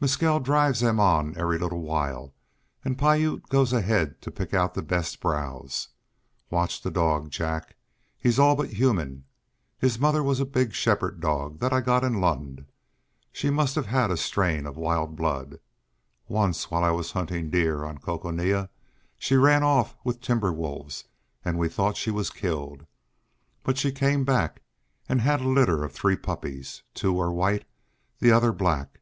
[0.00, 2.32] "Mescal drives them on every little while
[2.86, 5.88] and Piute goes ahead to pick out the best browse.
[6.48, 7.76] Watch the dog, Jack;
[8.16, 9.26] he's all but human.
[9.76, 12.64] His mother was a big shepherd dog that I got in Lund.
[13.30, 15.58] She must have had a strain of wild blood.
[16.28, 18.70] Once while I was hunting deer on Coconina
[19.18, 21.04] she ran off with timber wolves
[21.44, 22.86] and we thought she was killed.
[23.62, 24.62] But she came back,
[25.10, 26.82] and had a litter of three puppies.
[26.94, 27.66] Two were white,
[28.20, 29.00] the other black.